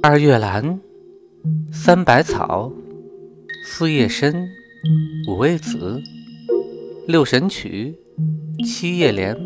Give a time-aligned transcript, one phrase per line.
[0.00, 0.78] 二月兰，
[1.72, 2.70] 三百草，
[3.64, 4.32] 四叶参，
[5.28, 6.00] 五味子，
[7.08, 7.98] 六神曲，
[8.64, 9.36] 七叶莲，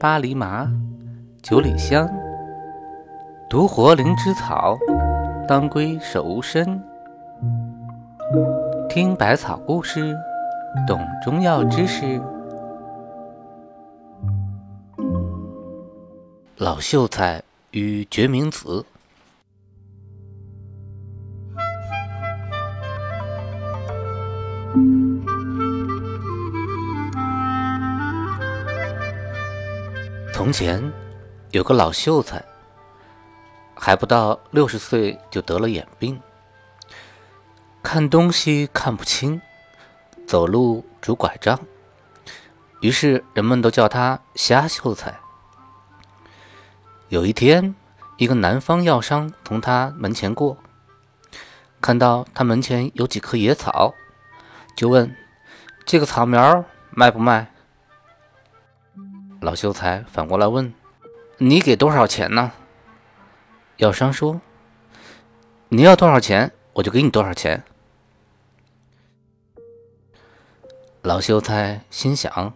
[0.00, 0.72] 八厘麻，
[1.42, 2.08] 九里香，
[3.50, 4.78] 独活灵芝草，
[5.46, 6.82] 当归手无参。
[8.88, 10.16] 听百草故事，
[10.86, 12.18] 懂中药知识。
[16.56, 18.86] 老秀才与决明子。
[30.42, 30.92] 从前
[31.52, 32.44] 有个老秀才，
[33.76, 36.20] 还不到六十岁就得了眼病，
[37.80, 39.40] 看东西看不清，
[40.26, 41.60] 走路拄拐杖，
[42.80, 45.20] 于是人们都叫他瞎秀才。
[47.08, 47.76] 有一天，
[48.16, 50.56] 一个南方药商从他门前过，
[51.80, 53.94] 看到他门前有几棵野草，
[54.74, 55.16] 就问
[55.86, 57.52] ：“这个草苗卖不卖？”
[59.42, 60.72] 老秀才反过来问
[61.38, 62.52] ：“你给多少钱呢？”
[63.78, 64.40] 药商说
[65.68, 67.64] ：“你要多少钱，我就给你多少钱。”
[71.02, 72.54] 老秀才心想：“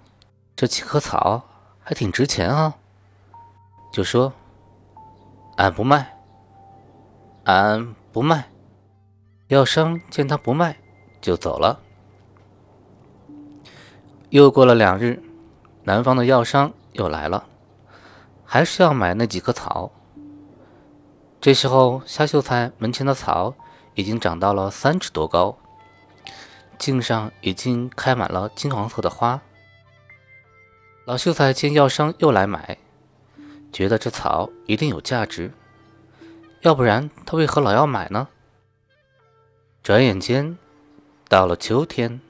[0.54, 1.48] 这几棵草
[1.82, 2.76] 还挺值钱啊。”
[3.92, 4.32] 就说。
[5.56, 6.14] 俺不卖，
[7.44, 8.50] 俺不卖。
[9.48, 10.76] 药商见他不卖，
[11.18, 11.80] 就走了。
[14.28, 15.22] 又过了两日，
[15.86, 17.46] 南方的药商又来了，
[18.44, 19.92] 还是要买那几棵草。
[21.40, 23.54] 这时候，夏秀才门前的草
[23.94, 25.56] 已经长到了三尺多高，
[26.76, 29.40] 茎上已经开满了金黄色的花。
[31.04, 32.78] 老秀才见药商又来买。
[33.72, 35.52] 觉得这草一定有价值，
[36.62, 38.26] 要不然他为何老要买呢？
[39.84, 40.58] 转眼间
[41.28, 42.20] 到了秋天，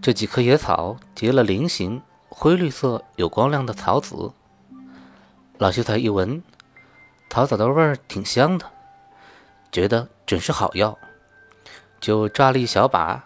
[0.00, 2.00] 这几棵野草结了菱形、
[2.42, 4.32] 灰绿色、有光亮的草籽。
[5.58, 6.42] 老秀才一闻，
[7.30, 8.66] 草籽的味儿挺香的，
[9.70, 10.98] 觉得准是好药，
[12.00, 13.22] 就抓了一小把，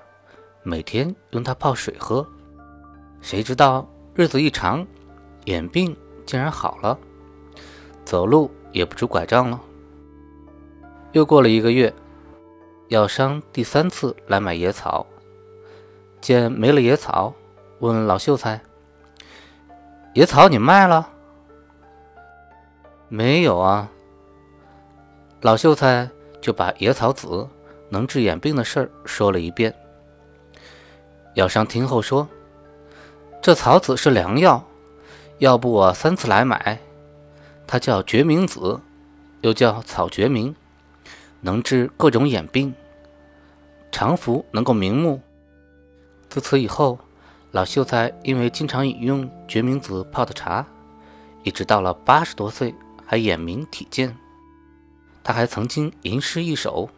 [0.63, 2.29] 每天用它泡水喝。
[3.23, 4.87] 谁知道日子一长，
[5.47, 5.97] 眼病。
[6.27, 6.99] 竟然好了，
[8.05, 9.59] 走路也不拄拐杖了。
[11.13, 11.95] 又过了一个月，
[12.89, 15.07] 药商第三次来买野草，
[16.21, 17.33] 见没了野草，
[17.79, 18.61] 问老秀才
[20.17, 21.11] ：“野草你卖了
[23.11, 23.91] ？”“没有啊。”
[25.43, 26.09] 老秀才
[26.41, 27.47] 就把野草籽
[27.91, 29.75] 能治眼病的事儿说了一遍。
[31.35, 32.27] 药商听后说
[33.43, 34.65] ：“这草籽是良药。”
[35.39, 36.79] 要不我三次来买，
[37.67, 38.81] 它叫决明子，
[39.43, 40.57] 又叫草决明，
[41.43, 42.75] 能治各种眼病，
[43.93, 45.21] 常服能够明目。
[46.31, 46.99] 自此以后，
[47.57, 50.67] 老秀才因为经常饮用决明子泡的茶，
[51.43, 52.75] 一直到了八十多岁
[53.07, 54.15] 还眼明体健。
[55.25, 56.91] 他还曾经吟诗一首：“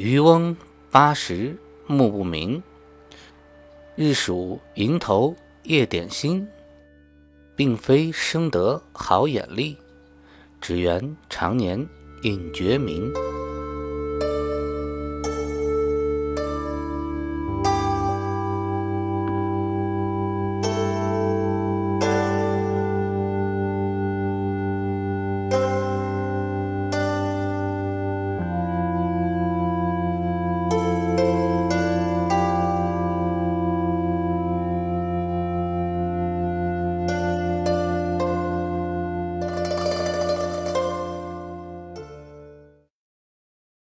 [0.00, 0.56] 渔翁
[0.90, 2.62] 八十目不明，
[3.96, 6.48] 日数蝇头夜点心。”
[7.54, 9.76] 并非生得好眼力，
[10.58, 11.86] 只缘常年
[12.22, 13.12] 饮决明。